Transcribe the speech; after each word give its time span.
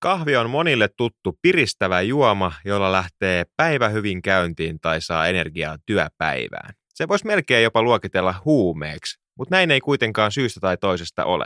Kahvi 0.00 0.36
on 0.36 0.50
monille 0.50 0.88
tuttu 0.96 1.38
piristävä 1.42 2.00
juoma, 2.00 2.52
jolla 2.64 2.92
lähtee 2.92 3.44
päivä 3.56 3.88
hyvin 3.88 4.22
käyntiin 4.22 4.80
tai 4.80 5.00
saa 5.00 5.26
energiaa 5.26 5.76
työpäivään. 5.86 6.74
Se 6.94 7.08
voisi 7.08 7.26
melkein 7.26 7.64
jopa 7.64 7.82
luokitella 7.82 8.34
huumeeksi, 8.44 9.20
mutta 9.38 9.54
näin 9.54 9.70
ei 9.70 9.80
kuitenkaan 9.80 10.32
syystä 10.32 10.60
tai 10.60 10.76
toisesta 10.76 11.24
ole. 11.24 11.44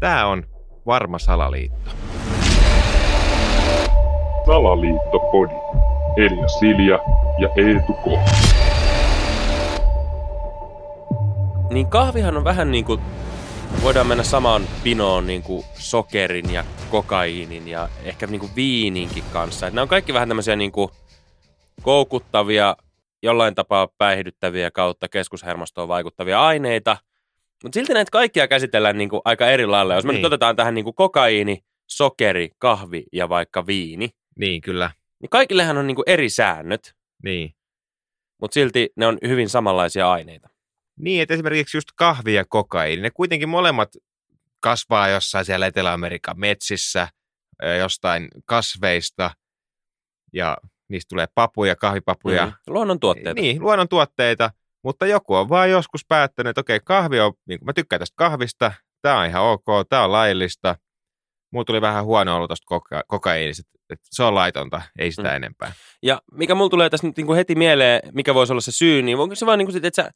Tämä 0.00 0.26
on 0.26 0.46
varma 0.86 1.18
salaliitto. 1.18 1.90
Salaliittopodi. 4.46 5.54
Elia 6.16 6.48
Silja 6.48 6.98
ja 7.38 7.48
Eetu 7.56 7.92
K. 7.92 8.06
Niin 11.72 11.86
kahvihan 11.86 12.36
on 12.36 12.44
vähän 12.44 12.70
niin 12.70 12.84
kuin, 12.84 13.00
voidaan 13.82 14.06
mennä 14.06 14.22
samaan 14.24 14.62
pinoon 14.84 15.26
niin 15.26 15.42
kuin 15.42 15.64
sokerin 15.78 16.52
ja 16.52 16.64
kokaiinin 16.90 17.68
ja 17.68 17.88
ehkä 18.04 18.26
niin 18.26 18.40
kuin 18.40 18.52
viininkin 18.56 19.24
kanssa. 19.32 19.66
Et 19.66 19.74
nämä 19.74 19.82
on 19.82 19.88
kaikki 19.88 20.12
vähän 20.14 20.28
tämmöisiä 20.28 20.56
niin 20.56 20.72
kuin 20.72 20.88
koukuttavia, 21.82 22.76
jollain 23.22 23.54
tapaa 23.54 23.88
päihdyttäviä 23.98 24.70
kautta 24.70 25.08
keskushermostoon 25.08 25.88
vaikuttavia 25.88 26.42
aineita. 26.46 26.96
Mutta 27.62 27.74
silti 27.76 27.94
näitä 27.94 28.10
kaikkia 28.10 28.48
käsitellään 28.48 28.98
niin 28.98 29.08
kuin 29.08 29.22
aika 29.24 29.46
eri 29.50 29.66
lailla. 29.66 29.94
Jos 29.94 30.04
me 30.04 30.12
Niin. 30.12 30.18
nyt 30.18 30.26
otetaan 30.26 30.56
tähän 30.56 30.74
niin 30.74 30.84
kuin 30.84 30.94
kokaiini, 30.94 31.64
sokeri, 31.90 32.50
kahvi 32.58 33.04
ja 33.12 33.28
vaikka 33.28 33.66
viini, 33.66 34.10
Niin, 34.38 34.60
kyllä. 34.60 34.90
niin 35.22 35.30
kaikillehan 35.30 35.78
on 35.78 35.86
niin 35.86 35.94
kuin 35.94 36.08
eri 36.08 36.28
säännöt, 36.28 36.94
Niin. 37.24 37.54
mutta 38.40 38.54
silti 38.54 38.92
ne 38.96 39.06
on 39.06 39.18
hyvin 39.26 39.48
samanlaisia 39.48 40.10
aineita. 40.12 40.48
Niin, 41.02 41.22
että 41.22 41.34
esimerkiksi 41.34 41.76
just 41.76 41.88
kahvi 41.96 42.34
ja 42.34 42.44
kokaiini, 42.48 43.02
ne 43.02 43.10
kuitenkin 43.10 43.48
molemmat 43.48 43.88
kasvaa 44.60 45.08
jossain 45.08 45.44
siellä 45.44 45.66
Etelä-Amerikan 45.66 46.40
metsissä, 46.40 47.08
jostain 47.78 48.28
kasveista, 48.44 49.30
ja 50.32 50.56
niistä 50.88 51.08
tulee 51.08 51.26
papuja, 51.34 51.76
kahvipapuja. 51.76 52.46
Mm. 52.46 52.52
Luonnontuotteita. 52.66 53.40
Niin, 53.40 53.62
luonnontuotteita, 53.62 54.50
mutta 54.84 55.06
joku 55.06 55.34
on 55.34 55.48
vaan 55.48 55.70
joskus 55.70 56.00
päättänyt, 56.08 56.50
että 56.50 56.60
okei, 56.60 56.80
kahvi 56.84 57.20
on, 57.20 57.32
niin 57.48 57.58
kuin 57.58 57.66
mä 57.66 57.72
tykkään 57.72 58.00
tästä 58.00 58.14
kahvista, 58.16 58.72
tämä 59.02 59.18
on 59.20 59.26
ihan 59.26 59.42
ok, 59.42 59.64
tämä 59.88 60.04
on 60.04 60.12
laillista. 60.12 60.76
Mulla 61.52 61.64
tuli 61.64 61.80
vähän 61.80 62.04
huono 62.04 62.36
olo 62.36 62.48
tuosta 62.48 62.64
koka- 62.74 63.02
kokaiinista, 63.06 63.62
että 63.90 64.06
se 64.10 64.22
on 64.22 64.34
laitonta, 64.34 64.82
ei 64.98 65.10
sitä 65.12 65.28
Mm. 65.28 65.36
enempää. 65.36 65.72
Ja 66.02 66.22
mikä 66.32 66.54
mulla 66.54 66.70
tulee 66.70 66.90
tässä 66.90 67.06
nyt 67.06 67.16
niinku 67.16 67.34
heti 67.34 67.54
mieleen, 67.54 68.00
mikä 68.12 68.34
voisi 68.34 68.52
olla 68.52 68.60
se 68.60 68.72
syy, 68.72 69.02
niin 69.02 69.18
onko 69.18 69.34
se 69.34 69.46
vaan 69.46 69.58
niinku 69.58 69.72
sit, 69.72 69.84
että 69.84 70.02
sä, 70.02 70.10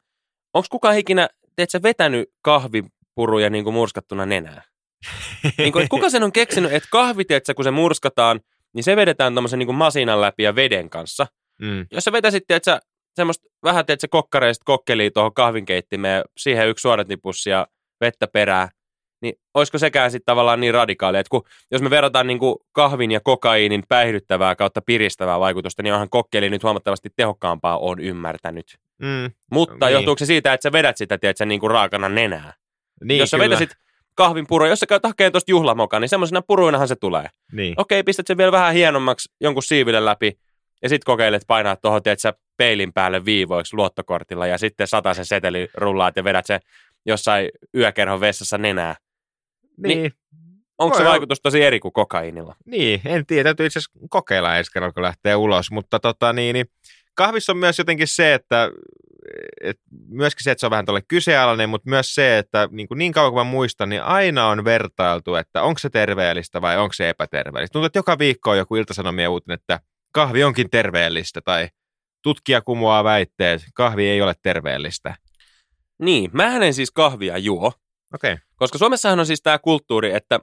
onko 0.57 0.67
kukaan 0.71 0.97
ikinä, 0.97 1.29
et 1.57 1.69
sä 1.69 1.81
vetänyt 1.83 2.29
kahvipuruja 2.41 3.49
niinku 3.49 3.71
murskattuna 3.71 4.25
nenää? 4.25 4.61
niinku, 5.57 5.79
et 5.79 5.89
kuka 5.89 6.09
sen 6.09 6.23
on 6.23 6.31
keksinyt, 6.31 6.73
että 6.73 6.89
kahvi, 6.91 7.25
tiedätkö, 7.25 7.53
kun 7.53 7.63
se 7.63 7.71
murskataan, 7.71 8.39
niin 8.73 8.83
se 8.83 8.95
vedetään 8.95 9.35
tommosen 9.35 9.59
niinku 9.59 9.73
masinan 9.73 10.21
läpi 10.21 10.43
ja 10.43 10.55
veden 10.55 10.89
kanssa. 10.89 11.27
Mm. 11.61 11.85
Jos 11.91 12.03
sä 12.03 12.11
vetäisit, 12.11 12.43
tiedätkö, 12.47 12.79
semmoista 13.15 13.49
vähän, 13.63 13.85
tiedätkö, 13.85 14.07
kokkareista 14.11 14.63
kokkeliin 14.65 15.13
tuohon 15.13 15.33
kahvinkeittimeen, 15.33 16.23
siihen 16.37 16.67
yksi 16.67 16.81
suodatnipussi 16.81 17.49
ja 17.49 17.67
vettä 18.01 18.27
perää, 18.27 18.69
niin 19.21 19.33
olisiko 19.53 19.77
sekään 19.77 20.11
sitten 20.11 20.25
tavallaan 20.25 20.59
niin 20.59 20.73
radikaali, 20.73 21.17
että 21.17 21.29
kun, 21.29 21.43
jos 21.71 21.81
me 21.81 21.89
verrataan 21.89 22.27
niin 22.27 22.39
kuin 22.39 22.55
kahvin 22.71 23.11
ja 23.11 23.19
kokaiinin 23.23 23.83
päihdyttävää 23.89 24.55
kautta 24.55 24.81
piristävää 24.81 25.39
vaikutusta, 25.39 25.83
niin 25.83 25.93
onhan 25.93 26.09
kokkeli 26.09 26.49
nyt 26.49 26.63
huomattavasti 26.63 27.09
tehokkaampaa, 27.15 27.77
on 27.77 27.99
ymmärtänyt. 27.99 28.77
Mm. 29.01 29.31
Mutta 29.51 29.73
Niin. 29.73 29.79
niin. 29.79 29.93
johtuuko 29.93 30.19
se 30.19 30.25
siitä, 30.25 30.53
että 30.53 30.63
sä 30.63 30.71
vedät 30.71 30.97
sitä, 30.97 31.17
tiedätkö, 31.17 31.45
niin 31.45 31.59
kuin 31.59 31.71
raakana 31.71 32.09
nenää? 32.09 32.53
Niin, 33.03 33.19
jos 33.19 33.29
sä 33.29 33.37
kyllä. 33.37 33.49
vetäisit 33.49 33.77
kahvin 34.15 34.47
puro, 34.47 34.67
jos 34.67 34.79
sä 34.79 34.85
käyt 34.85 35.03
hakemaan 35.03 35.31
tuosta 35.31 35.51
juhlamokan, 35.51 36.01
niin 36.01 36.09
semmoisena 36.09 36.41
puruinahan 36.41 36.87
se 36.87 36.95
tulee. 36.95 37.27
Niin. 37.51 37.73
Okei, 37.77 38.03
pistät 38.03 38.27
sen 38.27 38.37
vielä 38.37 38.51
vähän 38.51 38.73
hienommaksi 38.73 39.29
jonkun 39.41 39.63
siiville 39.63 40.05
läpi 40.05 40.39
ja 40.81 40.89
sitten 40.89 41.05
kokeilet 41.05 41.43
painaa 41.47 41.75
tuohon, 41.75 42.01
sä 42.17 42.33
peilin 42.57 42.93
päälle 42.93 43.25
viivoiksi 43.25 43.75
luottokortilla 43.75 44.47
ja 44.47 44.57
sitten 44.57 44.87
sata 44.87 45.13
sen 45.13 45.25
seteli 45.25 45.69
rullaat 45.73 46.15
ja 46.15 46.23
vedät 46.23 46.45
sen 46.45 46.59
jossain 47.05 47.49
yökerhon 47.75 48.19
vessassa 48.19 48.57
nenää. 48.57 48.95
Niin. 49.77 50.11
Onko 50.77 50.97
Voi 50.97 51.03
se 51.05 51.09
vaikutus 51.09 51.41
tosi 51.41 51.63
eri 51.63 51.79
kuin 51.79 51.93
kokainilla? 51.93 52.55
Niin, 52.65 53.01
en 53.05 53.25
tiedä. 53.25 53.43
Täytyy 53.43 53.65
itse 53.65 53.79
asiassa 53.79 53.99
kokeilla 54.09 54.57
ensi 54.57 54.71
kerralla, 54.71 54.93
kun 54.93 55.03
lähtee 55.03 55.35
ulos. 55.35 55.71
Mutta 55.71 55.99
tota, 55.99 56.33
niin, 56.33 56.53
niin, 56.53 56.65
kahvissa 57.17 57.51
on 57.51 57.57
myös 57.57 57.77
jotenkin 57.77 58.07
se, 58.07 58.33
että 58.33 58.71
et 59.61 59.79
myöskin 60.09 60.43
se, 60.43 60.51
että 60.51 60.59
se 60.59 60.65
on 60.65 60.71
vähän 60.71 60.85
tuolle 60.85 61.01
kyseenalainen, 61.07 61.69
mutta 61.69 61.89
myös 61.89 62.15
se, 62.15 62.37
että 62.37 62.69
niin, 62.71 62.87
kuin 62.87 62.97
niin 62.97 63.11
kauan 63.11 63.31
kuin 63.31 63.47
mä 63.47 63.51
muistan, 63.51 63.89
niin 63.89 64.03
aina 64.03 64.47
on 64.47 64.65
vertailtu, 64.65 65.35
että 65.35 65.61
onko 65.61 65.79
se 65.79 65.89
terveellistä 65.89 66.61
vai 66.61 66.77
onko 66.77 66.93
se 66.93 67.09
epäterveellistä. 67.09 67.73
Tuntuu, 67.73 67.85
että 67.85 67.99
joka 67.99 68.19
viikko 68.19 68.49
on 68.51 68.57
joku 68.57 68.75
iltasanomien 68.75 69.29
uutinen, 69.29 69.55
että 69.55 69.79
kahvi 70.13 70.43
onkin 70.43 70.69
terveellistä 70.69 71.41
tai 71.41 71.67
tutkija 72.21 72.61
kumoaa 72.61 73.03
väitteet, 73.03 73.61
kahvi 73.73 74.07
ei 74.07 74.21
ole 74.21 74.33
terveellistä. 74.41 75.15
Niin, 75.99 76.29
mä 76.33 76.65
en 76.65 76.73
siis 76.73 76.91
kahvia 76.91 77.37
juo, 77.37 77.73
Okei. 78.13 78.33
Okay. 78.33 78.45
koska 78.55 78.77
Suomessahan 78.77 79.19
on 79.19 79.25
siis 79.25 79.41
tämä 79.41 79.59
kulttuuri, 79.59 80.13
että 80.13 80.39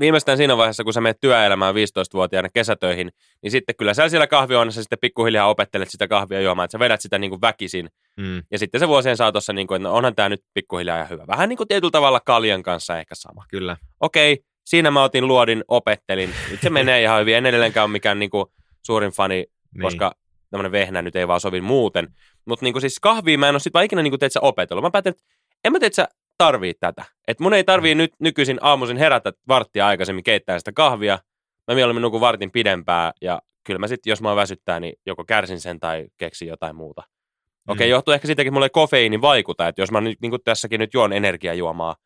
viimeistään 0.00 0.38
siinä 0.38 0.56
vaiheessa, 0.56 0.84
kun 0.84 0.92
sä 0.92 1.00
menet 1.00 1.20
työelämään 1.20 1.74
15-vuotiaana 1.74 2.48
kesätöihin, 2.54 3.10
niin 3.42 3.50
sitten 3.50 3.74
kyllä 3.78 3.94
sä 3.94 4.08
siellä 4.08 4.26
kahvihuoneessa 4.26 4.82
sitten 4.82 4.98
pikkuhiljaa 5.00 5.48
opettelet 5.48 5.88
sitä 5.90 6.08
kahvia 6.08 6.40
juomaan, 6.40 6.64
että 6.64 6.72
sä 6.72 6.78
vedät 6.78 7.00
sitä 7.00 7.18
niin 7.18 7.30
kuin 7.30 7.40
väkisin 7.40 7.90
Mm. 8.16 8.42
Ja 8.50 8.58
sitten 8.58 8.80
se 8.80 8.88
vuosien 8.88 9.16
saatossa, 9.16 9.52
niin 9.52 9.66
kuin, 9.66 9.76
että 9.76 9.88
no 9.88 9.94
onhan 9.94 10.14
tämä 10.14 10.28
nyt 10.28 10.42
pikkuhiljaa 10.54 10.98
ja 10.98 11.04
hyvä. 11.04 11.26
Vähän 11.26 11.48
niin 11.48 11.56
kuin 11.56 11.68
tietyllä 11.68 11.90
tavalla 11.90 12.20
kaljan 12.20 12.62
kanssa 12.62 12.98
ehkä 12.98 13.14
sama. 13.14 13.44
Kyllä. 13.48 13.76
Okei, 14.00 14.44
siinä 14.64 14.90
mä 14.90 15.02
otin 15.02 15.28
luodin, 15.28 15.64
opettelin. 15.68 16.34
Nyt 16.50 16.60
se 16.60 16.70
menee 16.70 17.02
ihan 17.02 17.20
hyvin. 17.20 17.36
En 17.36 17.46
edelleenkään 17.46 17.84
ole 17.84 17.92
mikään 17.92 18.18
niin 18.18 18.30
kuin, 18.30 18.46
suurin 18.86 19.12
fani, 19.12 19.34
Niin. 19.34 19.82
koska 19.82 20.12
tämmöinen 20.50 20.72
vehnä 20.72 21.02
nyt 21.02 21.16
ei 21.16 21.28
vaan 21.28 21.40
sovi 21.40 21.60
muuten. 21.60 22.08
Mutta 22.44 22.64
niin 22.64 22.80
siis 22.80 22.98
kahvia 23.00 23.38
mä 23.38 23.48
en 23.48 23.54
ole 23.54 23.60
sit 23.60 23.74
vaan 23.74 23.84
ikinä 23.84 24.02
niin 24.02 24.10
kuin, 24.10 24.20
teet, 24.20 24.32
opetellut. 24.40 24.82
Mä 24.82 24.90
päätin, 24.90 25.10
että 25.10 25.22
en 25.64 25.72
mä 25.72 25.78
teet, 25.78 25.94
sä 25.94 26.08
tarvii 26.44 26.74
tätä. 26.74 27.04
Että 27.28 27.42
mun 27.42 27.54
ei 27.54 27.64
tarvii 27.64 27.94
nyt 27.94 28.12
nykyisin 28.18 28.58
aamuisin 28.60 28.96
herätä 28.96 29.32
varttia 29.48 29.86
aikaisemmin 29.86 30.24
keittää 30.24 30.58
sitä 30.58 30.72
kahvia. 30.72 31.18
Mä 31.68 31.74
mieluummin 31.74 32.02
nukun 32.02 32.20
vartin 32.20 32.50
pidempää 32.50 33.12
ja 33.22 33.42
kyllä 33.64 33.78
mä 33.78 33.86
sitten, 33.88 34.10
jos 34.10 34.22
mä 34.22 34.36
väsyttää, 34.36 34.80
niin 34.80 34.92
joko 35.06 35.24
kärsin 35.24 35.60
sen 35.60 35.80
tai 35.80 36.06
keksin 36.16 36.48
jotain 36.48 36.76
muuta. 36.76 37.02
Okei, 37.68 37.86
Mm. 37.86 37.90
johtuu 37.90 38.14
ehkä 38.14 38.26
siitäkin, 38.26 38.48
että 38.48 38.54
mulle 38.54 38.66
ei 38.66 38.70
kofeiini 38.70 39.20
vaikuta, 39.20 39.68
että 39.68 39.82
jos 39.82 39.90
mä 39.90 40.00
nyt, 40.00 40.20
niin 40.22 40.30
kuin 40.30 40.42
tässäkin 40.44 40.80
nyt 40.80 40.94
juon 40.94 41.12
energiajuomaa, 41.12 41.96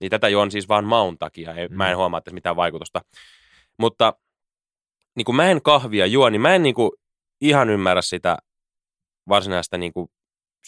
niin 0.00 0.10
tätä 0.10 0.28
juon 0.28 0.50
siis 0.50 0.68
vaan 0.68 0.84
maun 0.84 1.18
takia, 1.18 1.54
ei, 1.54 1.68
Mm. 1.68 1.76
mä 1.76 1.90
en 1.90 1.96
huomaa 1.96 2.20
tässä 2.20 2.34
mitään 2.34 2.56
vaikutusta. 2.56 3.00
Mutta 3.78 4.14
niin 5.16 5.24
kuin 5.24 5.36
mä 5.36 5.50
en 5.50 5.62
kahvia 5.62 6.06
juo, 6.06 6.30
niin 6.30 6.40
mä 6.40 6.54
en 6.54 6.62
niin 6.62 6.74
kuin 6.74 6.90
ihan 7.40 7.70
ymmärrä 7.70 8.02
sitä 8.02 8.38
varsinaista 9.28 9.78
niin 9.78 9.92
kuin 9.92 10.08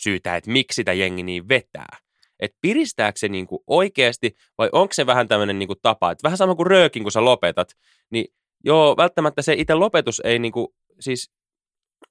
syytä, 0.02 0.36
että 0.36 0.50
miksi 0.50 0.74
sitä 0.76 0.92
jengi 0.92 1.22
niin 1.22 1.48
vetää. 1.48 1.96
Että 2.40 2.58
piristääkö 2.60 3.18
se 3.18 3.28
niin 3.28 3.46
kuin 3.46 3.62
oikeasti 3.66 4.36
vai 4.58 4.68
onko 4.72 4.92
se 4.92 5.06
vähän 5.06 5.28
tämmöinen 5.28 5.58
niin 5.58 5.66
kuin 5.66 5.78
tapa, 5.82 6.10
että 6.10 6.22
vähän 6.22 6.38
sama 6.38 6.54
kuin 6.54 6.66
röökin, 6.66 7.02
kun 7.02 7.12
sä 7.12 7.24
lopetat, 7.24 7.76
niin 8.10 8.24
joo, 8.64 8.96
välttämättä 8.96 9.42
se 9.42 9.54
itse 9.58 9.74
lopetus 9.74 10.20
ei 10.24 10.38
niin 10.38 10.52
kuin, 10.52 10.68
siis 11.00 11.30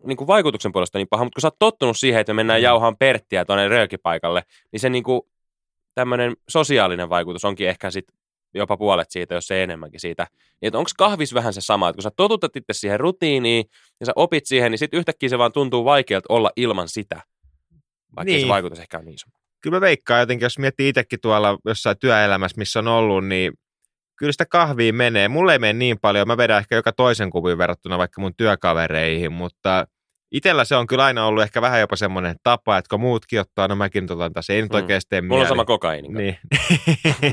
niin 0.04 0.18
kuin 0.18 0.28
vaikutuksen 0.28 0.72
puolesta 0.72 0.98
niin 0.98 1.08
paha, 1.08 1.24
mutta 1.24 1.36
kun 1.36 1.42
sä 1.42 1.48
oot 1.48 1.60
tottunut 1.60 1.98
siihen, 1.98 2.22
että 2.22 2.34
me 2.34 2.36
mennään 2.38 2.62
Mm. 2.62 2.64
jauhaan 2.64 2.98
perttiä 2.98 3.46
tuonne 3.46 3.68
röökipaikalle, 3.68 4.44
niin 4.72 4.80
se 4.80 4.90
niin 4.90 5.04
kuin, 5.04 5.22
tämmöinen 5.96 6.36
sosiaalinen 6.50 7.10
vaikutus 7.10 7.46
onkin 7.46 7.70
ehkä 7.70 7.92
sit 7.92 8.06
jopa 8.54 8.78
puolet 8.78 9.12
siitä, 9.12 9.36
jos 9.36 9.52
ei 9.52 9.62
enemmänkin 9.62 10.00
siitä. 10.00 10.28
Niin, 10.62 10.76
onko 10.76 10.90
kahvis 10.98 11.34
vähän 11.34 11.54
se 11.54 11.62
sama, 11.62 11.90
että 11.90 11.98
kun 11.98 12.04
sä 12.04 12.12
totutat 12.16 12.56
itse 12.56 12.74
siihen 12.74 13.00
rutiiniin 13.00 13.66
ja 14.00 14.06
sä 14.06 14.12
opit 14.16 14.46
siihen, 14.46 14.72
niin 14.72 14.80
sitten 14.80 14.98
yhtäkkiä 14.98 15.30
se 15.30 15.38
vaan 15.38 15.52
tuntuu 15.52 15.86
vaikealta 15.86 16.26
olla 16.30 16.52
ilman 16.56 16.90
sitä, 16.90 17.22
vaikka. 18.16 18.24
Niin. 18.24 18.42
se 18.42 18.48
vaikutus 18.48 18.80
ehkä 18.80 18.98
on 18.98 19.06
niin 19.06 19.16
iso. 19.16 19.28
Kyllä 19.66 19.76
mä 19.76 19.82
veikkaan 19.82 20.20
jotenkin, 20.20 20.46
jos 20.46 20.60
miettii 20.60 20.90
itsekin 20.90 21.20
tuolla 21.22 21.58
jossain 21.66 21.98
työelämässä, 22.00 22.58
missä 22.58 22.80
on 22.80 22.88
ollut, 22.88 23.28
niin 23.28 23.54
kyllä 24.20 24.32
sitä 24.32 24.46
kahvia 24.46 24.94
menee. 24.94 25.28
Mulle 25.28 25.54
ei 25.54 25.60
mene 25.60 25.74
niin 25.74 25.98
paljon, 26.02 26.28
mä 26.28 26.38
vedän 26.38 26.60
ehkä 26.60 26.76
joka 26.76 26.92
toisen 26.92 27.30
kupin 27.30 27.58
verrattuna 27.58 27.98
vaikka 27.98 28.22
mun 28.22 28.36
työkavereihin, 28.38 29.32
mutta 29.32 29.88
itsellä 30.38 30.66
se 30.66 30.76
on 30.76 30.88
kyllä 30.88 31.06
aina 31.06 31.26
ollut 31.26 31.44
ehkä 31.44 31.62
vähän 31.62 31.80
jopa 31.80 31.96
semmoinen 31.96 32.36
tapa, 32.44 32.78
että 32.78 32.90
kun 32.90 33.00
muutkin 33.00 33.40
ottaa, 33.40 33.68
no 33.68 33.76
mäkin 33.76 34.12
otan 34.12 34.34
tässä, 34.34 34.54
ei 34.54 34.62
nyt 34.62 34.72
Mm. 34.72 34.76
oikeasti 34.76 35.10
tee 35.10 35.22
Mulla 35.22 35.42
on 35.42 35.48
sama 35.48 35.66
kokaini. 35.66 36.08
Niin. 36.08 36.38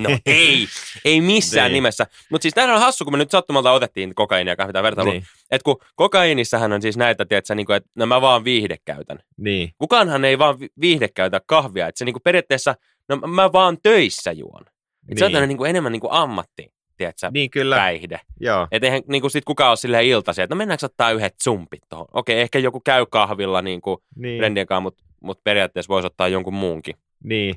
No 0.01 0.19
ei, 0.27 0.67
ei 1.05 1.21
missään 1.21 1.69
Niin. 1.69 1.75
nimessä. 1.75 2.07
Mutta 2.31 2.43
siis 2.43 2.55
tämähän 2.55 2.75
on 2.77 2.83
hassu, 2.83 3.05
kun 3.05 3.15
me 3.15 3.19
nyt 3.19 3.31
sattumalta 3.31 3.73
otettiin 3.73 4.15
kokaiinia 4.15 4.53
ja 4.53 4.57
kahvia 4.57 4.83
vertailua. 4.83 5.13
niin. 5.13 5.25
Että 5.51 5.65
kun 5.65 5.77
kokaiinissahan 5.95 6.73
on 6.73 6.83
siis 6.83 6.97
näitä, 6.97 7.25
tiedätkö, 7.25 7.55
niin 7.55 7.67
kuin, 7.67 7.77
että 7.77 7.91
no 7.95 8.07
mä 8.07 8.21
vaan 8.21 8.45
viihde 8.45 8.77
käytän. 8.85 9.19
niin. 9.37 9.71
Kukaanhan 9.79 10.25
ei 10.25 10.39
vaan 10.39 10.61
vi- 10.61 10.69
viihde 10.81 11.09
käytä 11.09 11.41
kahvia. 11.47 11.89
Että 11.89 11.99
se 11.99 12.05
niin 12.05 12.13
kuin 12.15 12.23
periaatteessa, 12.23 12.75
no 13.09 13.17
mä 13.17 13.53
vaan 13.53 13.77
töissä 13.83 14.33
juon. 14.33 14.63
Et 15.09 15.19
Se 15.19 15.25
on 15.25 15.33
Niin. 15.33 15.49
niin 15.49 15.59
kuin 15.59 15.71
enemmän 15.71 15.93
niin 15.93 16.01
kuin 16.01 16.13
ammatti, 16.13 16.69
tiedätkö, 17.03 17.31
Niin 17.41 17.51
kyllä, 17.51 17.77
päihde. 17.77 18.21
joo. 18.41 18.69
Että 18.71 18.87
eihän 18.87 19.03
niin 19.09 19.21
kuin 19.21 19.31
sit 19.31 19.45
kukaan 19.45 19.69
ole 19.71 19.77
silleen 19.77 20.05
iltaisin, 20.07 20.45
että 20.45 20.55
no 20.55 20.59
mennäänkö 20.59 20.87
ottaa 20.87 21.11
yhdet 21.11 21.35
zumpit 21.45 21.83
tuohon. 21.89 22.07
Okei, 22.13 22.41
ehkä 22.41 22.59
joku 22.59 22.81
käy 22.81 23.07
kahvilla 23.07 23.63
niin 23.63 23.81
kuin 23.81 23.97
Niin. 24.17 24.43
mutta 24.83 25.05
mut 25.21 25.45
periaatteessa 25.45 25.89
voisi 25.89 26.07
ottaa 26.07 26.29
jonkun 26.29 26.55
muunkin. 26.55 26.95
Niin. 27.25 27.55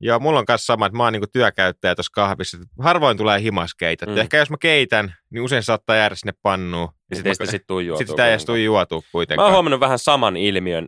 Joo, 0.00 0.18
mulla 0.18 0.38
on 0.38 0.44
kanssa 0.46 0.66
sama, 0.66 0.86
että 0.86 0.96
mä 0.96 1.04
oon 1.04 1.12
niinku 1.12 1.26
työkäyttäjä 1.32 1.94
tuossa 1.94 2.12
kahvissa. 2.14 2.58
Harvoin 2.80 3.16
tulee 3.16 3.40
himaskeita. 3.42 4.06
Mm. 4.06 4.16
Ehkä 4.16 4.36
jos 4.36 4.50
mä 4.50 4.56
keitän, 4.60 5.14
niin 5.30 5.42
usein 5.42 5.62
saattaa 5.62 5.96
jäädä 5.96 6.14
sinne 6.14 6.32
pannuun. 6.42 6.88
Ja 7.10 7.16
sit 7.16 7.24
sitten 7.24 7.30
mä- 7.30 7.34
sit, 7.46 7.50
sit 7.50 7.66
tuu 7.66 7.80
juotua 7.80 7.98
sit 7.98 8.08
sitä 8.08 8.26
ei 8.26 8.30
edes 8.32 8.40
kuitenkaan. 8.42 8.56
tule 8.56 8.64
juotua 8.64 8.98
Mä 8.98 9.08
kuitenkaan. 9.12 9.44
oon 9.44 9.52
huomannut 9.52 9.80
vähän 9.80 9.98
saman 9.98 10.36
ilmiön 10.36 10.86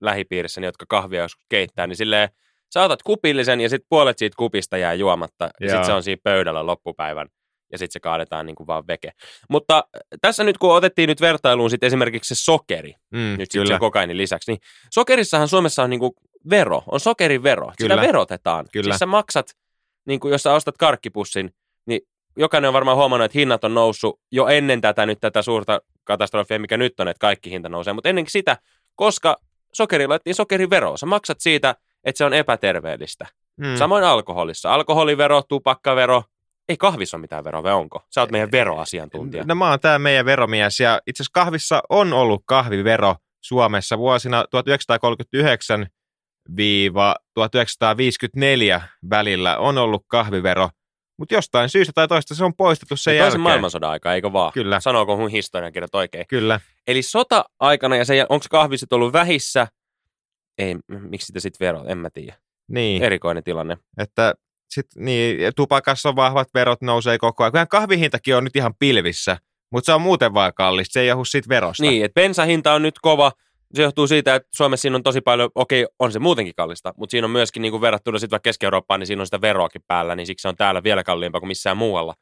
lähipiirissäni, 0.00 0.66
jotka 0.66 0.86
kahvia 0.88 1.22
joskus 1.22 1.44
keittää, 1.48 1.86
niin 1.86 1.96
silleen 1.96 2.28
sä 2.74 2.82
otat 2.82 3.02
kupillisen 3.02 3.60
ja 3.60 3.68
sitten 3.68 3.86
puolet 3.88 4.18
siitä 4.18 4.36
kupista 4.36 4.76
jää 4.76 4.94
juomatta 4.94 5.50
ja 5.60 5.68
sitten 5.68 5.84
se 5.84 5.92
on 5.92 6.02
siinä 6.02 6.20
pöydällä 6.24 6.66
loppupäivän 6.66 7.28
ja 7.72 7.78
sitten 7.78 7.92
se 7.92 8.00
kaadetaan 8.00 8.46
niin 8.46 8.56
kuin 8.56 8.66
vaan 8.66 8.86
veke. 8.86 9.12
Mutta 9.50 9.76
äh, 9.76 10.00
tässä 10.20 10.44
nyt 10.44 10.58
kun 10.58 10.74
otettiin 10.74 11.08
nyt 11.08 11.20
vertailuun 11.20 11.70
sit 11.70 11.82
esimerkiksi 11.82 12.34
se 12.34 12.44
sokeri, 12.44 12.94
mm, 13.10 13.34
nyt 13.38 13.50
sitten 13.50 13.66
sen 13.66 13.78
kokainin 13.78 14.16
lisäksi, 14.16 14.52
niin 14.52 14.60
sokerissahan 14.92 15.48
Suomessa 15.48 15.82
on 15.82 15.90
niinku 15.90 16.14
vero, 16.50 16.82
on 16.86 17.00
sokerivero. 17.00 17.66
Sitä 17.66 17.94
Kyllä. 17.94 18.02
verotetaan. 18.02 18.66
Kyllä. 18.72 18.84
Siis 18.84 18.98
sä 18.98 19.06
maksat, 19.06 19.46
niin 20.06 20.20
kuin 20.20 20.32
jos 20.32 20.42
sä 20.42 20.52
ostat 20.52 20.78
karkkipussin, 20.78 21.50
niin 21.86 22.00
jokainen 22.36 22.68
on 22.68 22.74
varmaan 22.74 22.96
huomannut, 22.96 23.24
että 23.24 23.38
hinnat 23.38 23.64
on 23.64 23.74
noussut 23.74 24.20
jo 24.32 24.46
ennen 24.46 24.80
tätä 24.80 25.06
nyt 25.06 25.18
tätä 25.20 25.42
suurta 25.42 25.80
katastrofia, 26.04 26.58
mikä 26.58 26.76
nyt 26.76 27.00
on, 27.00 27.08
että 27.08 27.20
kaikki 27.20 27.50
hinta 27.50 27.68
nousee. 27.68 27.92
Mutta 27.92 28.08
ennenkin 28.08 28.32
sitä, 28.32 28.56
koska 28.94 29.36
sokeri 29.72 30.06
laitettiin 30.06 30.34
sokerivero. 30.34 30.96
Sä 30.96 31.06
maksat 31.06 31.40
siitä, 31.40 31.74
että 32.04 32.18
se 32.18 32.24
on 32.24 32.34
epäterveellistä. 32.34 33.26
mm. 33.56 33.76
Samoin 33.76 34.04
alkoholissa. 34.04 34.74
Alkoholivero, 34.74 35.42
tupakkavero. 35.42 36.22
Ei 36.68 36.76
kahvissa 36.76 37.16
ole 37.16 37.20
mitään 37.20 37.44
veroa, 37.44 37.62
vai 37.62 37.72
onko? 37.72 38.02
Sä 38.14 38.20
oot 38.20 38.30
meidän 38.30 38.52
veroasiantuntija. 38.52 39.44
No 39.46 39.54
mä 39.54 39.70
oon 39.70 39.80
tää 39.80 39.98
meidän 39.98 40.26
veromies 40.26 40.80
ja 40.80 41.00
itse 41.06 41.22
asiassa 41.22 41.32
kahvissa 41.44 41.82
on 41.88 42.12
ollut 42.12 42.42
kahvivero 42.46 43.16
Suomessa 43.40 43.98
vuosina 43.98 44.44
1939-1954 48.78 48.80
välillä 49.10 49.58
on 49.58 49.78
ollut 49.78 50.04
kahvivero, 50.06 50.68
mutta 51.18 51.34
jostain 51.34 51.68
syystä 51.68 51.92
tai 51.94 52.08
toista 52.08 52.34
se 52.34 52.44
on 52.44 52.54
poistettu 52.56 52.96
sen 52.96 53.04
Toisen 53.12 53.18
jälkeen. 53.24 53.40
maailmansodan 53.40 53.90
aika, 53.90 54.14
eikö 54.14 54.32
vaan? 54.32 54.52
Kyllä. 54.52 54.80
Sanooko 54.80 55.16
mun 55.16 55.30
historiankirjat 55.30 55.94
oikein? 55.94 56.24
Kyllä, 56.28 56.60
Eli 56.86 57.02
sota-aikana 57.02 57.96
ja 57.96 58.04
sen, 58.04 58.26
onko 58.28 58.46
kahvi 58.50 58.78
sit 58.78 58.92
ollut 58.92 59.12
vähissä? 59.12 59.66
Ei, 60.58 60.76
miksi 60.88 61.26
sitä 61.26 61.40
sitten 61.40 61.66
vero? 61.66 61.84
En 61.86 61.98
mä 61.98 62.10
tiedä. 62.10 62.34
niin. 62.68 63.02
Erikoinen 63.02 63.44
tilanne. 63.44 63.76
Että 63.98 64.34
sit, 64.70 64.86
niin, 64.96 65.52
tupakassa 65.56 66.08
on 66.08 66.16
vahvat 66.16 66.48
verot, 66.54 66.82
nousee 66.82 67.18
koko 67.18 67.44
ajan. 67.44 67.52
Kyllähän 67.52 67.68
kahvihintakin 67.68 68.36
on 68.36 68.44
nyt 68.44 68.56
ihan 68.56 68.74
pilvissä, 68.78 69.36
mutta 69.72 69.86
se 69.86 69.92
on 69.92 70.02
muuten 70.02 70.34
vaan 70.34 70.52
kallista, 70.54 70.92
se 70.92 71.00
ei 71.00 71.06
johdu 71.06 71.24
siitä 71.24 71.48
verosta. 71.48 71.82
Niin, 71.82 72.04
että 72.04 72.20
bensahinta 72.20 72.72
on 72.72 72.82
nyt 72.82 72.98
kova. 73.02 73.32
Se 73.74 73.82
johtuu 73.82 74.06
siitä, 74.06 74.34
että 74.34 74.48
Suomessa 74.54 74.82
siinä 74.82 74.96
on 74.96 75.02
tosi 75.02 75.20
paljon, 75.20 75.50
okei, 75.54 75.86
on 75.98 76.12
se 76.12 76.18
muutenkin 76.18 76.54
kallista, 76.54 76.94
mutta 76.96 77.10
siinä 77.10 77.24
on 77.24 77.30
myöskin 77.30 77.62
niin 77.62 77.70
kuin 77.70 77.80
verrattuna 77.80 78.18
sitten 78.18 78.30
vaikka 78.30 78.48
Keski-Eurooppaan, 78.48 79.00
niin 79.00 79.06
siinä 79.06 79.22
on 79.22 79.26
sitä 79.26 79.40
veroakin 79.40 79.82
päällä, 79.86 80.16
niin 80.16 80.26
siksi 80.26 80.42
se 80.42 80.48
on 80.48 80.56
täällä 80.56 80.82
vielä 80.82 81.04
kalliimpaa 81.04 81.40
kuin 81.40 81.48
missään 81.48 81.76
muualla. 81.76 82.14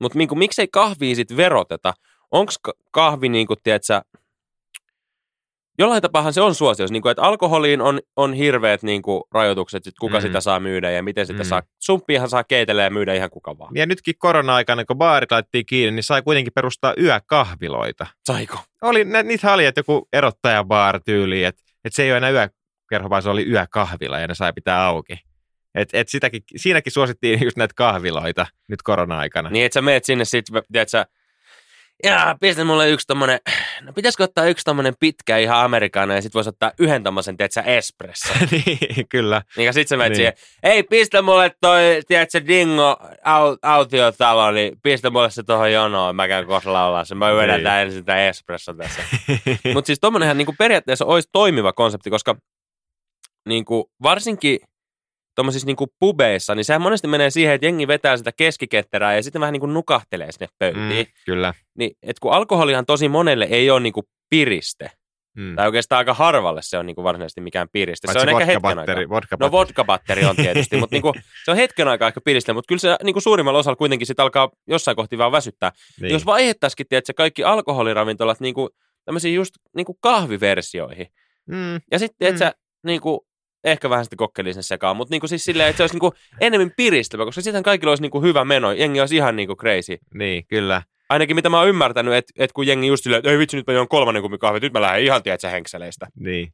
Mutta 0.00 0.18
niin 0.18 0.38
miksei 0.38 0.68
kahvia 0.72 1.14
sitten 1.14 1.36
veroteta? 1.36 1.94
Onko 2.30 2.52
kahvi, 2.90 3.28
niin 3.28 3.46
kuin, 3.46 3.58
tiedätkö, 3.62 4.00
jollain 5.78 6.02
tapaahan 6.02 6.32
se 6.32 6.40
on 6.40 6.54
suosiossa, 6.54 6.92
niin 6.92 7.02
kuin, 7.02 7.10
että 7.10 7.22
alkoholiin 7.22 7.80
on, 7.80 8.00
on 8.16 8.32
hirveät 8.34 8.82
niin 8.82 9.02
kuin, 9.02 9.22
rajoitukset, 9.32 9.86
että 9.86 9.98
kuka 10.00 10.18
Mm. 10.18 10.22
sitä 10.22 10.40
saa 10.40 10.60
myydä 10.60 10.90
ja 10.90 11.02
miten 11.02 11.26
sitä 11.26 11.42
Mm. 11.42 11.48
saa. 11.48 11.62
Sumppiahan 11.78 12.28
saa 12.28 12.44
keitellä 12.44 12.82
ja 12.82 12.90
myydä 12.90 13.14
ihan 13.14 13.30
kuka 13.30 13.58
vaan. 13.58 13.72
Ja 13.76 13.86
nytkin 13.86 14.14
korona-aikana, 14.18 14.84
kun 14.84 14.98
baarit 14.98 15.30
laitettiin 15.30 15.66
kiinni, 15.66 15.90
niin 15.96 16.02
sai 16.04 16.22
kuitenkin 16.22 16.52
perustaa 16.52 16.94
yökahviloita. 17.00 18.06
Saiko? 18.26 18.58
Oli, 18.82 19.04
nä- 19.04 19.22
niitä 19.22 19.52
oli, 19.54 19.64
että 19.66 19.78
joku 19.78 20.08
erottajabaar 20.12 21.00
tyyli, 21.04 21.44
että, 21.44 21.62
että 21.84 21.96
se 21.96 22.02
ei 22.02 22.10
ole 22.10 22.16
enää 22.16 22.30
yökerho, 22.30 23.10
vaan 23.10 23.22
se 23.22 23.30
oli 23.30 23.46
yökahvila 23.50 24.18
ja 24.18 24.26
ne 24.26 24.34
sai 24.34 24.52
pitää 24.52 24.84
auki. 24.84 25.20
Et, 25.74 25.88
et 25.92 26.08
sitäkin, 26.08 26.42
siinäkin 26.56 26.92
suosittiin 26.92 27.40
just 27.44 27.56
näitä 27.56 27.74
kahviloita 27.76 28.46
nyt 28.68 28.82
korona-aikana. 28.82 29.50
Niin, 29.50 29.64
että 29.66 29.74
sä 29.74 29.82
meet 29.82 30.04
sinne 30.04 30.24
sit, 30.24 30.44
tiedät 30.72 30.88
sä, 30.88 31.06
jaa, 32.04 32.36
pistä 32.40 32.64
mulle 32.64 32.90
yksi 32.90 33.06
tommonen, 33.06 33.40
no 33.82 33.92
pitäisikö 33.92 34.24
ottaa 34.24 34.44
yksi 34.46 34.64
tommonen 34.64 34.94
pitkä 35.00 35.36
ihan 35.38 35.64
amerikana 35.64 36.14
ja 36.14 36.22
sit 36.22 36.34
vois 36.34 36.46
ottaa 36.48 36.72
yhden 36.78 37.02
tommosen, 37.02 37.36
tiedät 37.36 37.52
sä, 37.52 37.62
espresso. 37.62 38.28
niin, 38.50 39.08
kyllä. 39.08 39.42
Niin 39.56 39.66
ja 39.66 39.72
sit 39.72 39.88
sä 39.88 39.96
menet 39.96 40.10
Niin. 40.10 40.16
siihen, 40.16 40.32
ei 40.62 40.82
pistä 40.82 41.22
mulle 41.22 41.50
toi, 41.60 42.00
tiedät 42.08 42.30
sä, 42.30 42.46
dingo 42.46 42.96
au, 43.24 43.56
autiotalo, 43.62 44.50
niin 44.50 44.72
pistä 44.82 45.10
mulle 45.10 45.30
se 45.30 45.42
tohon 45.42 45.72
jonoon, 45.72 46.16
mä 46.16 46.28
käyn 46.28 46.46
kohta 46.46 46.72
laulaa 46.72 47.04
sen, 47.04 47.18
mä 47.18 47.36
vedän 47.36 47.56
Niin. 47.64 47.66
ensin 47.72 48.04
tää 48.04 48.28
espresso 48.28 48.74
tässä. 48.74 49.02
Mutta 49.74 49.86
siis 49.86 50.00
tommonenhan 50.00 50.38
niinku 50.38 50.54
periaatteessa 50.58 51.04
olisi 51.04 51.28
toimiva 51.32 51.72
konsepti, 51.72 52.10
koska 52.10 52.36
niinku, 53.48 53.90
varsinkin 54.02 54.58
tuommoisissa 55.38 55.66
niinku 55.66 55.86
pubeissa, 56.00 56.54
niin 56.54 56.64
sehän 56.64 56.82
monesti 56.82 57.08
menee 57.08 57.30
siihen, 57.30 57.54
että 57.54 57.66
jengi 57.66 57.88
vetää 57.88 58.16
sitä 58.16 58.32
keskiketterää 58.32 59.14
ja 59.16 59.22
sitten 59.22 59.40
vähän 59.40 59.52
niinku 59.52 59.66
nukahtelee 59.66 60.32
sinne 60.32 60.46
pöytiin. 60.58 61.06
mm, 61.06 61.12
kyllä. 61.26 61.54
Niin, 61.78 61.90
et 62.02 62.18
kun 62.18 62.32
alkoholihan 62.32 62.86
tosi 62.86 63.08
monelle 63.08 63.46
ei 63.50 63.70
ole 63.70 63.80
niinku 63.80 64.02
piriste, 64.30 64.90
Mm. 65.36 65.56
tai 65.56 65.66
oikeastaan 65.66 65.98
aika 65.98 66.14
harvalle 66.14 66.60
se 66.62 66.78
on 66.78 66.86
niinku 66.86 67.02
varsinaisesti 67.04 67.40
mikään 67.40 67.68
piriste. 67.72 68.06
Paitsi 68.06 68.20
se 68.20 68.30
on 68.34 68.40
ehkä 68.40 68.44
hetken 68.52 68.78
aikaa. 68.78 68.94
vodka-batteri. 69.08 69.40
No 69.40 69.50
vodka-batteri 69.50 70.24
on 70.24 70.36
tietysti, 70.36 70.76
mutta 70.76 70.94
niinku, 70.96 71.14
se 71.44 71.50
on 71.50 71.56
hetken 71.56 71.88
aikaa 71.88 72.08
ehkä 72.08 72.20
piriste, 72.24 72.52
mutta 72.52 72.68
kyllä 72.68 72.80
se 72.80 72.96
niinku 73.04 73.20
suurimmalla 73.20 73.58
osalla 73.58 73.76
kuitenkin 73.76 74.06
sit 74.06 74.20
alkaa 74.20 74.50
jossain 74.68 74.96
kohti 74.96 75.18
vaan 75.18 75.32
väsyttää. 75.32 75.72
niin. 76.00 76.12
Jos 76.12 76.26
vaihettaisikin, 76.26 76.86
että 76.90 77.14
kaikki 77.14 77.44
alkoholiravintolat 77.44 78.40
niinku, 78.40 78.68
tämmöisiin 79.04 79.34
just 79.34 79.54
niinku 79.76 79.94
kahviversioihin. 80.00 81.06
mm, 81.46 81.74
Ja 81.92 81.98
sitten, 81.98 82.28
että 82.28 82.44
Mm. 82.44 82.48
sä 82.48 82.52
niinku, 82.84 83.26
ehkä 83.64 83.90
vähän 83.90 84.04
sitten 84.04 84.16
kokkelin 84.16 84.54
sen 84.54 84.62
sekaan, 84.62 84.96
mutta 84.96 85.12
niinku 85.14 85.28
siis 85.28 85.44
silleen, 85.44 85.68
että 85.68 85.76
se 85.76 85.82
olisi 85.82 85.94
niinku 85.94 86.12
enemmän 86.40 86.72
piristävä, 86.76 87.24
koska 87.24 87.40
sitten 87.40 87.62
kaikilla 87.62 87.90
olisi 87.90 88.02
niinku 88.02 88.22
hyvä 88.22 88.44
meno, 88.44 88.72
jengi 88.72 89.00
olisi 89.00 89.16
ihan 89.16 89.36
niinku 89.36 89.56
crazy. 89.56 89.96
niin, 90.14 90.46
kyllä. 90.46 90.82
Ainakin 91.08 91.36
mitä 91.36 91.48
mä 91.48 91.58
oon 91.58 91.68
ymmärtänyt, 91.68 92.14
että 92.14 92.32
et 92.38 92.52
kun 92.52 92.66
jengi 92.66 92.86
just 92.86 93.02
silleen, 93.04 93.18
että 93.18 93.30
ei 93.30 93.38
vitsi, 93.38 93.56
nyt 93.56 93.66
mä 93.66 93.72
juon 93.72 93.88
kolmannen 93.88 94.22
kupin 94.22 94.38
kahvit, 94.38 94.62
nyt 94.62 94.72
mä 94.72 94.80
lähden 94.80 95.04
ihan, 95.04 95.22
tiedätkö, 95.22 95.48
henkseleistä. 95.48 96.06
Niin. 96.20 96.52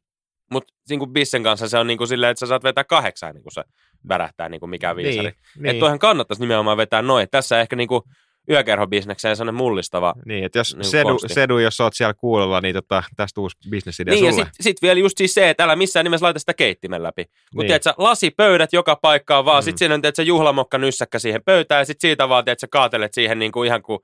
Mutta 0.51 0.73
niinku 0.89 1.07
Bissen 1.07 1.43
kanssa 1.43 1.69
se 1.69 1.77
on 1.77 1.87
niinku 1.87 2.05
silleen, 2.05 2.31
että 2.31 2.39
sä 2.39 2.45
saat 2.45 2.63
vetää 2.63 2.83
kahdeksan, 2.83 3.33
niin 3.35 3.43
kun 3.43 3.51
se 3.51 3.63
värähtää 4.07 4.49
niinku 4.49 4.67
mikä 4.67 4.95
viisari. 4.95 5.27
Niin, 5.27 5.33
Niin. 5.55 5.63
niin. 5.63 5.69
Että 5.69 5.79
toihan 5.79 5.99
kannattaisi 5.99 6.41
nimenomaan 6.41 6.77
vetää 6.77 7.01
noin. 7.01 7.27
Tässä 7.31 7.61
ehkä 7.61 7.75
niinku 7.75 8.03
yökerhobisnekseen 8.49 9.35
sellainen 9.35 9.55
mullistava. 9.57 10.13
Niin, 10.25 10.43
että 10.43 10.59
jos 10.59 10.75
Niin, 10.75 10.85
sedu, 10.85 11.09
konsti. 11.09 11.33
sedu, 11.33 11.57
jos 11.57 11.79
oot 11.81 11.93
siellä 11.93 12.13
kuulolla, 12.13 12.61
niin 12.61 12.75
tota, 12.75 13.03
tästä 13.15 13.41
uusi 13.41 13.57
bisnesidea 13.69 14.13
Niin, 14.13 14.25
ja 14.25 14.31
sulle. 14.31 14.45
sitten 14.45 14.63
sit 14.63 14.81
vielä 14.81 14.99
just 14.99 15.17
siis 15.17 15.33
se, 15.33 15.49
että 15.49 15.63
älä 15.63 15.75
missään 15.75 16.03
nimessä 16.03 16.23
laita 16.25 16.39
sitä 16.39 16.53
keittimen 16.53 17.03
läpi. 17.03 17.25
Kun 17.25 17.33
Niin. 17.59 17.67
tiedät 17.67 17.83
sä, 17.83 17.93
lasipöydät 17.97 18.73
joka 18.73 18.95
paikkaan 19.01 19.45
vaan, 19.45 19.57
Mm. 19.57 19.61
mm. 19.61 19.65
sit 19.65 19.77
siinä 19.77 19.93
on 19.95 20.01
tiedät 20.01 20.15
sä, 20.15 20.23
juhlamokka 20.23 20.77
nyssäkkä 20.77 21.19
siihen 21.19 21.43
pöytään, 21.43 21.79
ja 21.81 21.85
sit 21.85 21.99
siitä 22.01 22.29
vaan 22.29 22.45
tiedät 22.45 22.59
sä, 22.59 22.67
kaatelet 22.71 23.13
siihen 23.13 23.39
niin 23.39 23.51
kuin 23.51 23.67
ihan 23.67 23.81
kuin 23.81 23.99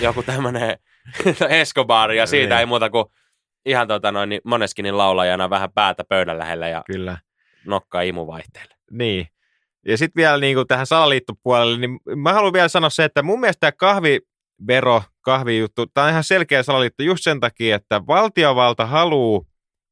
joku 0.00 0.22
tämmönen 0.22 0.78
Escobar, 1.60 2.12
ja 2.12 2.26
siitä 2.26 2.54
Niin. 2.54 2.60
ei 2.60 2.66
muuta 2.66 2.90
kuin 2.90 3.04
ihan 3.66 3.88
tota 3.88 4.12
noin, 4.12 4.28
niin 4.28 4.40
moneskinin 4.44 4.98
laulajana 4.98 5.50
vähän 5.50 5.72
päätä 5.74 6.04
pöydän 6.08 6.38
lähellä 6.38 6.68
ja 6.68 6.82
Kyllä. 6.86 7.18
nokkaa 7.66 8.02
imuvaihteelle. 8.02 8.74
Niin. 8.90 9.28
Ja 9.86 9.98
sitten 9.98 10.20
vielä 10.20 10.38
niin 10.38 10.54
kuin 10.54 10.66
tähän 10.66 10.86
salaliittopuolelle, 10.86 11.78
niin 11.78 11.98
mä 12.16 12.32
haluan 12.32 12.52
vielä 12.52 12.68
sanoa 12.68 12.90
se, 12.90 13.04
että 13.04 13.22
mun 13.22 13.40
mielestä 13.40 13.60
tämä 13.60 13.72
kahvivero, 13.72 15.02
kahvijuttu, 15.20 15.86
tämä 15.86 16.04
on 16.04 16.10
ihan 16.10 16.24
selkeä 16.24 16.62
salaliitto 16.62 17.02
just 17.02 17.24
sen 17.24 17.40
takia, 17.40 17.76
että 17.76 18.06
valtiovalta 18.06 18.86
haluaa, 18.86 19.42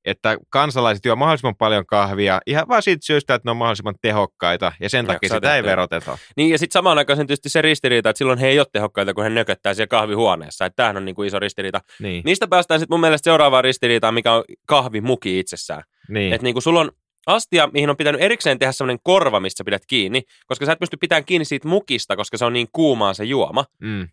että 0.05 0.37
kansalaiset 0.51 1.05
juo 1.05 1.17
mahdollisimman 1.17 1.57
paljon 1.57 1.87
kahvia, 1.87 2.41
ihan 2.47 2.69
vaan 2.69 2.83
siitä 2.83 3.07
syystä, 3.07 3.35
että 3.35 3.47
ne 3.47 3.51
on 3.51 3.57
mahdollisimman 3.57 3.95
tehokkaita, 4.03 4.73
ja 4.81 4.91
sen 4.91 5.07
takia 5.07 5.29
sitä 5.29 5.57
ei 5.57 5.63
veroteta. 5.63 6.19
Niin, 6.37 6.51
ja 6.51 6.59
sitten 6.59 6.73
samaan 6.73 6.99
aikaan 6.99 7.17
sen 7.17 7.27
tietysti 7.27 7.49
se 7.49 7.63
ristiriita, 7.63 8.11
että 8.11 8.19
silloin 8.19 8.39
he 8.39 8.49
ei 8.49 8.59
ole 8.59 8.67
tehokkaita, 8.73 9.15
kun 9.15 9.25
he 9.25 9.31
nököttää 9.31 9.75
siellä 9.75 9.87
kahvihuoneessa. 9.87 10.67
Että 10.67 10.77
tämähän 10.77 10.97
on 10.97 11.05
niin 11.05 11.15
kuin 11.15 11.27
iso 11.27 11.39
ristiriita. 11.39 11.81
Niin, 11.99 12.23
Niistä 12.25 12.49
päästään 12.49 12.81
sitten 12.81 12.95
mun 12.95 13.01
mielestä 13.01 13.25
seuraavaan 13.25 13.65
ristiriitaan, 13.65 14.15
mikä 14.15 14.33
on 14.33 14.45
kahvimuki 14.67 15.39
itsessään. 15.39 15.83
niin. 16.09 16.33
Että 16.33 16.45
niinku 16.45 16.61
sulla 16.61 16.81
on 16.81 16.91
astia, 17.27 17.69
mihin 17.73 17.91
on 17.91 17.97
pitänyt 17.97 18.21
erikseen 18.21 18.59
tehdä 18.59 18.73
semmoinen 18.73 18.99
korva, 19.03 19.41
mistä 19.41 19.59
sä 19.59 19.65
pidät 19.65 19.87
kiinni, 19.87 20.23
koska 20.47 20.67
sä 20.67 20.73
et 20.73 20.79
pysty 20.79 20.97
pitämään 20.97 21.25
kiinni 21.25 21.45
siitä 21.45 21.69
mukista, 21.69 22.17
koska 22.17 22.39
se 22.39 22.45
on 22.45 22.53
niin 22.53 22.69
kuumaa 22.73 23.15
se 23.15 23.25
juoma. 23.25 23.65
Mm. 23.81 24.09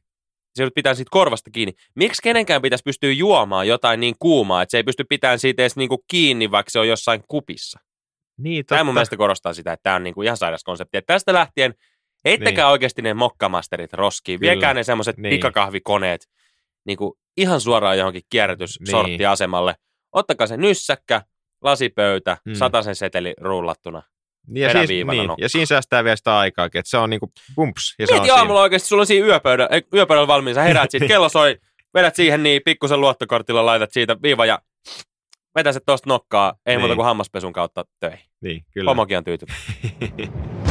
Se 0.56 0.64
joudut 0.64 0.76
pitämään 0.76 0.96
siitä 0.96 1.10
korvasta 1.12 1.52
kiinni. 1.52 1.74
Miksi 1.96 2.22
kenenkään 2.22 2.62
pitäisi 2.62 2.84
pystyä 2.84 3.12
juomaan 3.12 3.68
jotain 3.68 4.00
niin 4.00 4.16
kuumaa, 4.20 4.62
että 4.62 4.72
se 4.72 4.78
ei 4.78 4.84
pysty 4.84 5.04
pitämään 5.04 5.40
siitä 5.40 5.64
edes 5.64 5.76
niinku 5.76 6.04
kiinni, 6.08 6.52
vaikka 6.52 6.70
se 6.70 6.80
on 6.80 6.88
jossain 6.88 7.24
kupissa? 7.28 7.80
Niin, 8.38 8.66
Tämä 8.66 8.78
totta. 8.78 8.84
mun 8.86 8.94
mielestä 8.94 9.18
korostaa 9.18 9.54
sitä, 9.54 9.74
että 9.74 9.84
tämä 9.84 9.96
on 9.96 10.04
niinku 10.04 10.22
ihan 10.22 10.38
sairas 10.38 10.64
konsepti. 10.64 10.98
Että 10.98 11.14
tästä 11.14 11.34
lähtien 11.34 11.74
heittäkää 12.26 12.66
niin. 12.66 12.72
oikeasti 12.72 13.02
ne 13.02 13.14
mokkamasterit 13.14 13.94
roskiin. 13.94 14.40
Kyllä. 14.40 14.52
Viekää 14.52 14.74
ne 14.74 14.84
semmoiset 14.84 15.18
Niin. 15.18 15.24
niin. 15.24 15.32
pikakahvikoneet 15.32 16.30
niinku 16.86 17.18
ihan 17.38 17.62
suoraan 17.62 17.98
johonkin 17.98 18.22
kierrätyssorttiasemalle. 18.30 19.76
Ottakaa 20.12 20.48
se 20.48 20.58
nyssäkkä, 20.58 21.22
lasipöytä, 21.64 22.38
Mm. 22.46 22.54
sataisen 22.54 22.96
seteli 22.96 23.34
rullattuna. 23.42 24.02
ja, 24.54 24.72
siis, 24.72 24.90
niin, 24.90 25.06
ja 25.38 25.50
siinä 25.50 25.66
säästää 25.66 26.04
vielä 26.04 26.16
sitä 26.16 26.38
aikaakin, 26.38 26.80
että 26.80 26.90
se 26.90 26.98
on 26.98 27.10
niinku 27.10 27.32
pumps. 27.56 27.96
Ja 28.00 28.08
se 28.08 28.14
on 28.14 28.20
Mieti 28.20 28.28
siinä. 28.28 28.40
aamulla 28.40 28.62
oikeasti, 28.62 28.88
sulla 28.88 29.02
on 29.02 29.08
siinä 29.08 29.28
yöpöydä, 29.28 29.68
ei, 29.72 29.82
yöpöydällä 29.94 30.28
valmiin, 30.28 30.56
sä 30.56 30.64
heräät 30.64 30.92
siitä, 30.92 31.06
kello 31.14 31.30
soi, 31.30 31.58
vedät 31.94 32.16
siihen 32.16 32.44
niin 32.44 32.62
pikkusen 32.66 33.02
luottokortilla, 33.02 33.66
laitat 33.66 33.92
siitä 33.92 34.18
viiva 34.22 34.46
ja 34.46 34.60
vetä 35.56 35.72
se 35.72 35.80
tosta 35.86 36.10
nokkaa, 36.10 36.54
ei 36.66 36.76
Niin. 36.76 36.82
muuta 36.82 36.96
kuin 36.96 37.06
hammaspesun 37.06 37.54
kautta 37.54 37.86
töihin. 38.00 38.26
Niin, 38.42 38.66
kyllä. 38.74 38.90
Pomokin 38.90 39.18
on 39.18 39.24
tyytyväinen. 39.24 40.34